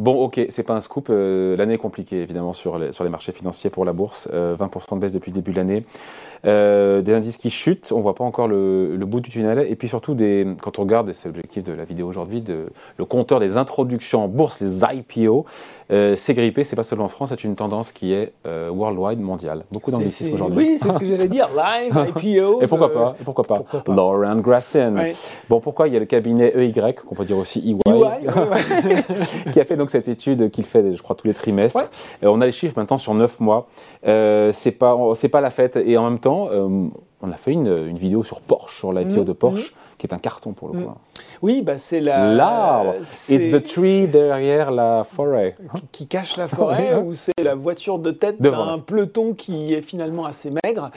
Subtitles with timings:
[0.00, 1.08] Bon, ok, c'est pas un scoop.
[1.10, 4.28] Euh, l'année est compliquée, évidemment, sur les, sur les marchés financiers pour la bourse.
[4.28, 4.56] 20% euh,
[4.94, 5.84] de baisse depuis le début de l'année.
[6.46, 9.66] Euh, des indices qui chutent, on voit pas encore le, bout du tunnel.
[9.68, 12.42] Et puis surtout, des, quand on regarde, et c'est l'objectif de la vidéo aujourd'hui,
[12.96, 15.44] le compteur des introductions en bourse, les IPO,
[15.88, 16.64] c'est grippé.
[16.64, 19.64] C'est pas seulement en France, c'est une tendance qui est worldwide, mondiale.
[19.72, 20.58] Beaucoup d'anglicisme aujourd'hui.
[20.58, 21.48] Oui, c'est ce que j'allais dire.
[21.56, 22.62] Live, IPO.
[22.62, 25.12] et pourquoi pas, et pourquoi pas, Lauren Grassen.
[25.48, 28.30] Bon, pourquoi il y a le cabinet EY, qu'on peut dire aussi EY, EY
[29.52, 31.90] qui a fait donc cette étude qu'il fait, je crois, tous les trimestres.
[32.22, 33.66] Euh, on a les chiffres maintenant sur 9 mois.
[34.06, 35.76] Euh, c'est pas, c'est pas la fête.
[35.76, 36.88] Et en même temps, euh,
[37.22, 39.74] on a fait une, une, vidéo sur Porsche, sur l'IPO mmh, de Porsche, mmh.
[40.00, 40.88] Qui est un carton pour le coup.
[40.88, 40.94] Mmh.
[41.42, 42.32] Oui, bah c'est la.
[42.32, 42.94] L'arbre.
[43.28, 45.56] It's the tree derrière la forêt.
[45.92, 50.24] Qui, cache la forêt, ou c'est la voiture de tête d'un peloton qui est finalement
[50.24, 50.90] assez maigre.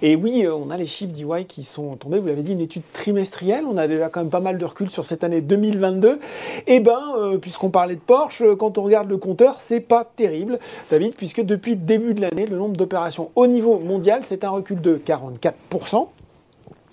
[0.00, 2.18] Et oui, on a les chiffres d'EY qui sont tombés.
[2.18, 3.64] Vous l'avez dit, une étude trimestrielle.
[3.70, 6.18] On a déjà quand même pas mal de recul sur cette année 2022.
[6.66, 10.58] Et eh ben, puisqu'on parlait de Porsche, quand on regarde le compteur, c'est pas terrible,
[10.90, 14.50] David, puisque depuis le début de l'année, le nombre d'opérations au niveau mondial, c'est un
[14.50, 16.06] recul de 44%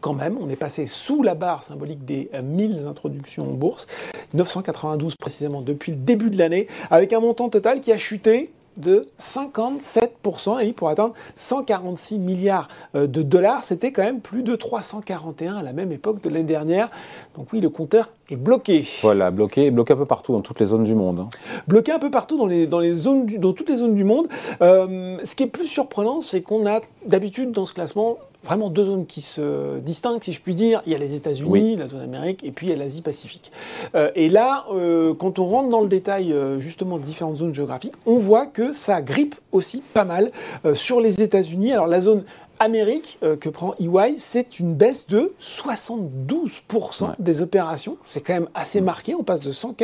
[0.00, 3.86] quand même, on est passé sous la barre symbolique des 1000 introductions en bourse,
[4.34, 9.08] 992 précisément depuis le début de l'année, avec un montant total qui a chuté de
[9.20, 13.64] 57%, et pour atteindre 146 milliards euh, de dollars.
[13.64, 16.88] C'était quand même plus de 341 à la même époque de l'année dernière.
[17.36, 18.86] Donc oui, le compteur est bloqué.
[19.02, 21.18] Voilà, bloqué, bloqué un peu partout dans toutes les zones du monde.
[21.20, 21.28] Hein.
[21.66, 24.28] Bloqué un peu partout dans, les, dans, les zones dans toutes les zones du monde.
[24.62, 28.84] Euh, ce qui est plus surprenant, c'est qu'on a d'habitude dans ce classement vraiment deux
[28.84, 30.82] zones qui se distinguent, si je puis dire.
[30.86, 33.52] Il y a les États-Unis, la zone Amérique, et puis il y a l'Asie-Pacifique.
[33.94, 37.54] Euh, et là, euh, quand on rentre dans le détail euh, justement de différentes zones
[37.54, 40.30] géographiques, on voit que ça grippe aussi pas mal
[40.74, 41.72] sur les États-Unis.
[41.72, 42.24] Alors la zone
[42.60, 47.96] Amérique que prend EY, c'est une baisse de 72% des opérations.
[48.04, 49.14] C'est quand même assez marqué.
[49.14, 49.76] On passe de 100,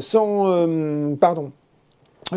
[0.00, 1.59] 100 pardon, euh,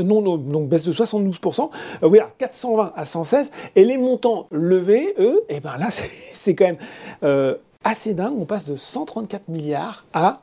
[0.02, 1.70] non, donc baisse de 72%,
[2.04, 6.56] euh, voilà, 420 à 116, et les montants levés, eux, et eh ben là, c'est
[6.56, 6.78] quand même
[7.24, 10.43] euh, assez dingue, on passe de 134 milliards à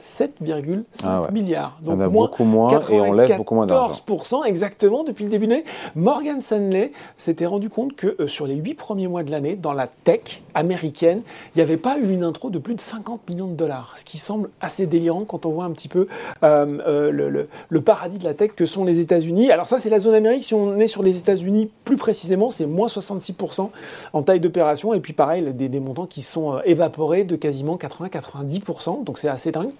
[0.00, 1.78] 7,5 ah milliards.
[1.82, 3.92] Donc on beaucoup moins et on lève beaucoup moins d'argent.
[4.06, 5.64] 14% exactement depuis le début de l'année.
[5.94, 9.72] Morgan Stanley s'était rendu compte que euh, sur les 8 premiers mois de l'année, dans
[9.72, 11.22] la tech américaine,
[11.54, 14.04] il n'y avait pas eu une intro de plus de 50 millions de dollars, ce
[14.04, 16.08] qui semble assez délirant quand on voit un petit peu
[16.42, 19.50] euh, euh, le, le, paradis de la tech que sont les États-Unis.
[19.50, 20.44] Alors ça, c'est la zone Amérique.
[20.44, 23.70] Si on est sur les États-Unis, plus précisément, c'est moins 66%
[24.12, 24.92] en taille d'opération.
[24.92, 29.04] Et puis pareil, des, des montants qui sont évaporés de quasiment 80-90%.
[29.04, 29.70] Donc c'est assez dingue.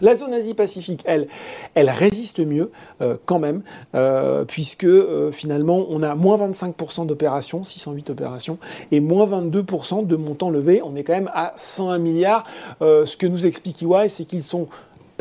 [0.00, 1.28] La zone Asie-Pacifique, elle,
[1.74, 3.62] elle résiste mieux euh, quand même,
[3.94, 8.58] euh, puisque euh, finalement on a moins 25% d'opérations, 608 opérations,
[8.90, 10.82] et moins 22% de montants levés.
[10.84, 12.44] On est quand même à 101 milliards.
[12.80, 14.68] ce que nous explique EY, c'est qu'ils sont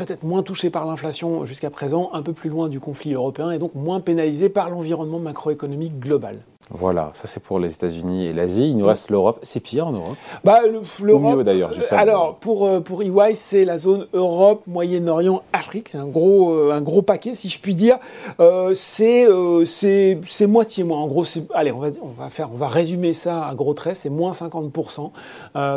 [0.06, 3.60] peut-être moins touchés par l'inflation jusqu'à présent, un peu plus loin du conflit européen, et
[3.60, 6.40] donc moins pénalisés par l'environnement macroéconomique global.
[6.70, 8.70] Voilà, ça c'est pour les États-Unis et l'Asie.
[8.70, 9.40] Il nous reste l'Europe.
[9.44, 10.16] C'est pire en Europe?
[10.44, 10.62] Bah,
[11.02, 11.38] L'Europe.
[11.38, 11.72] mieux d'ailleurs.
[11.92, 15.90] Alors pour euh, pour EY, c'est la zone Europe, Moyen-Orient, Afrique.
[15.90, 17.98] C'est un gros euh, un gros paquet, si je puis dire.
[18.40, 19.28] Euh, c'est
[19.66, 21.00] c'est moitié moins.
[21.00, 23.98] En gros, allez, on va on va faire on va résumer ça à gros traits.
[23.98, 24.72] C'est moins 50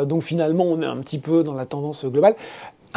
[0.05, 2.35] Donc finalement, on est un petit peu dans la tendance globale.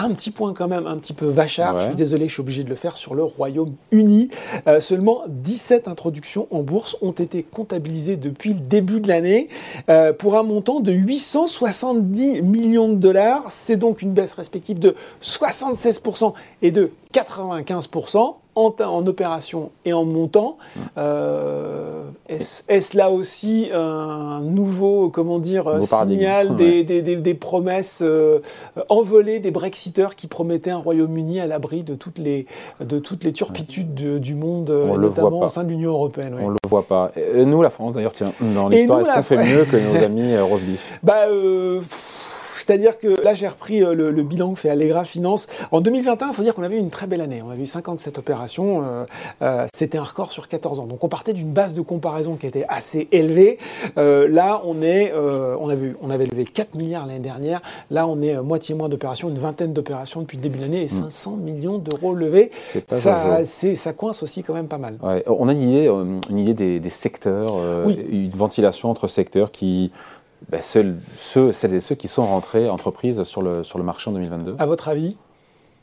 [0.03, 2.65] Un petit point quand même, un petit peu vachard, je suis désolé, je suis obligé
[2.65, 4.31] de le faire sur le Royaume-Uni.
[4.67, 9.49] Euh, seulement 17 introductions en bourse ont été comptabilisées depuis le début de l'année
[9.91, 13.45] euh, pour un montant de 870 millions de dollars.
[13.51, 16.33] C'est donc une baisse respective de 76%
[16.63, 20.59] et de 95% en, opération et en montant.
[20.99, 28.41] Euh, est-ce là aussi un nouveau, comment dire, signal des, promesses euh,
[28.89, 32.47] envolées des Brexiteurs qui promettaient un Royaume-Uni à l'abri de toutes les,
[32.81, 36.69] de toutes les turpitudes du monde, notamment au sein de l'Union européenne On ne le
[36.69, 37.13] voit pas.
[37.35, 40.45] nous, la France, d'ailleurs, tiens, dans l'histoire, est-ce qu'on fait mieux que nos amis euh,
[40.45, 40.99] Rosebif?
[41.03, 41.27] Bah,
[42.57, 45.47] c'est-à-dire que là, j'ai repris euh, le, bilan que fait Allegra Finance.
[45.71, 47.43] En 2021, il faut dire qu'on avait eu une très belle année.
[47.45, 48.83] On avait eu 57 opérations.
[48.83, 49.05] Euh,
[49.43, 50.87] euh, c'était un record sur 14 ans.
[50.87, 53.59] Donc, on partait d'une base de comparaison qui était assez élevée.
[53.97, 57.61] là, on est, on, avait, on avait levé 4 milliards l'année dernière.
[57.91, 60.89] Là, on est moitié moins d'opérations, une vingtaine d'opérations depuis le début de l'année et
[60.89, 61.41] 500 hmm.
[61.41, 62.51] millions d'euros levés.
[62.89, 64.99] Ça, ça coince aussi quand même pas mal.
[65.27, 65.87] on a une idée,
[66.31, 67.57] une idée des, secteurs,
[67.89, 69.93] une ventilation entre secteurs qui
[70.49, 74.13] ben, ceux, celles et ceux qui sont rentrés entreprises sur le, sur le marché en
[74.15, 75.17] 2022 À votre avis?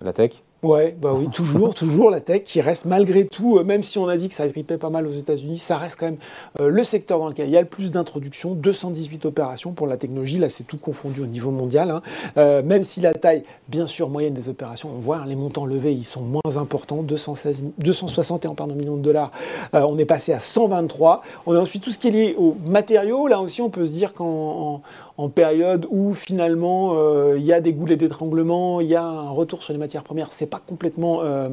[0.01, 0.44] La tech?
[0.63, 4.07] Ouais, bah oui, toujours, toujours la tech qui reste malgré tout, euh, même si on
[4.07, 6.18] a dit que ça grippait pas mal aux États-Unis, ça reste quand même
[6.59, 9.98] euh, le secteur dans lequel il y a le plus d'introductions, 218 opérations pour la
[9.98, 12.01] technologie, là c'est tout confondu au niveau mondial, hein.
[12.38, 15.68] euh, même si la taille, bien sûr, moyenne des opérations, on voit hein, les montants
[15.68, 19.31] levés, ils sont moins importants, 216, 261 pardon, millions de dollars,
[19.74, 21.21] on est passé à 123.
[21.45, 23.92] On a ensuite tout ce qui est lié aux matériaux, là aussi on peut se
[23.92, 24.81] dire qu'en
[25.18, 26.95] en période où finalement
[27.36, 30.31] il y a des goulets d'étranglement, il y a un retour sur les matières premières,
[30.31, 31.49] c'est pas complètement euh,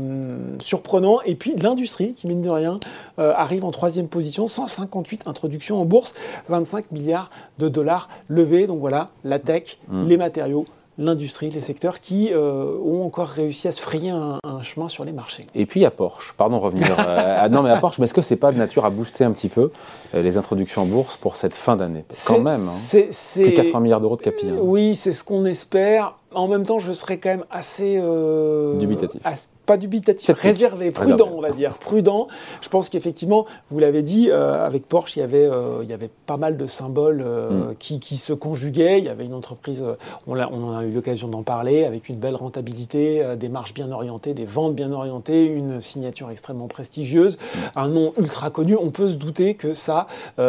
[0.59, 1.21] surprenant.
[1.25, 2.81] Et puis l'industrie, qui mine de rien,
[3.19, 6.15] euh, arrive en troisième position, 158 introductions en bourse,
[6.49, 8.67] 25 milliards de dollars levés.
[8.67, 10.07] Donc voilà, la tech, mmh.
[10.07, 10.67] les matériaux,
[10.99, 15.13] l'industrie, les secteurs qui euh, ont encore réussi à se frayer un, chemin sur les
[15.13, 15.47] marchés.
[15.55, 16.97] Et puis il y a Porsche, pardon revenir.
[16.99, 19.33] euh, non mais à Porsche, mais est-ce que c'est pas de nature à booster un
[19.33, 19.71] petit peu
[20.15, 22.05] euh, les introductions en bourse pour cette fin d'année?
[22.27, 22.73] Quand même, hein.
[22.75, 24.49] c'est, plus de 80 milliards d'euros de capi.
[24.49, 24.57] Hein.
[24.61, 26.15] Oui, c'est ce qu'on espère.
[26.35, 27.99] En même temps, je serais quand même assez...
[27.99, 29.21] Euh, Dubitatif
[29.67, 32.29] pas dubitatif, réservé, prudent, on va dire, prudent.
[32.61, 35.93] Je pense qu'effectivement, vous l'avez dit, euh, avec Porsche, il y avait, euh, il y
[35.93, 37.77] avait pas mal de symboles euh, mm.
[37.79, 38.99] qui, qui, se conjuguaient.
[38.99, 39.85] Il y avait une entreprise,
[40.27, 43.75] on, a, on en a eu l'occasion d'en parler, avec une belle rentabilité, des marges
[43.75, 47.59] bien orientées, des ventes bien orientées, une signature extrêmement prestigieuse, mm.
[47.77, 48.77] un nom ultra connu.
[48.77, 50.07] On peut se douter que ça,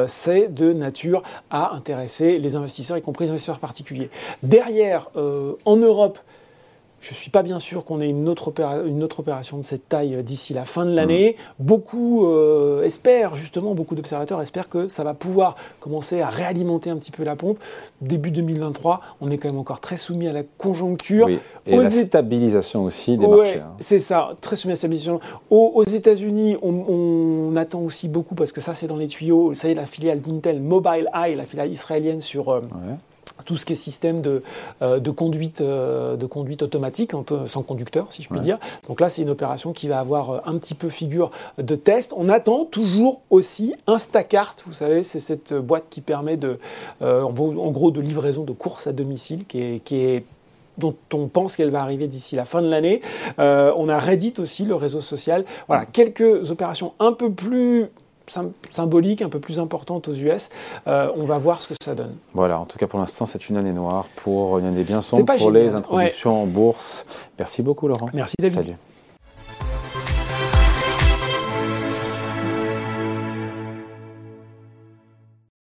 [0.07, 4.09] c'est de nature à intéresser les investisseurs, y compris les investisseurs particuliers.
[4.43, 5.09] Derrière,
[5.65, 6.19] en Europe,
[7.05, 8.51] je ne suis pas bien sûr qu'on ait une autre,
[8.87, 11.35] une autre, opération de cette taille euh, d'ici la fin de l'année.
[11.37, 11.63] Mm.
[11.63, 16.97] Beaucoup euh, espèrent, justement, beaucoup d'observateurs espèrent que ça va pouvoir commencer à réalimenter un
[16.97, 17.59] petit peu la pompe.
[18.01, 21.29] Début 2023, on est quand même encore très soumis à la conjoncture.
[21.67, 23.59] Et la stabilisation aussi des marchés.
[23.59, 23.73] Hein.
[23.79, 25.19] C'est ça, très soumis à la stabilisation.
[25.51, 29.71] Aux, États-Unis, on, attend aussi beaucoup, parce que ça c'est dans les tuyaux, ça y
[29.71, 32.49] est, la filiale d'Intel Mobile Eye, la filiale israélienne sur...
[32.49, 32.61] Euh,
[33.43, 34.43] tout ce qui est système de,
[34.81, 37.11] euh, de, conduite, euh, de conduite automatique,
[37.45, 38.59] sans conducteur, si je puis dire.
[38.87, 42.13] Donc là, c'est une opération qui va avoir euh, un petit peu figure de test.
[42.15, 46.59] On attend toujours aussi Instacart, vous savez, c'est cette boîte qui permet de,
[47.01, 50.25] en gros, de livraison de courses à domicile, qui est, qui est
[50.77, 53.01] dont on pense qu'elle va arriver d'ici la fin de l'année.
[53.37, 55.45] on a Reddit aussi, le réseau social.
[55.67, 57.87] Voilà, quelques opérations un peu plus
[58.71, 60.49] symbolique, un peu plus importante aux US.
[60.87, 62.15] Euh, on va voir ce que ça donne.
[62.33, 65.37] Voilà, en tout cas pour l'instant, c'est une année noire pour une année bien sombre
[65.37, 67.05] pour les introductions en bourse.
[67.39, 68.09] Merci beaucoup Laurent.
[68.13, 68.55] Merci David.
[68.55, 68.75] Salut.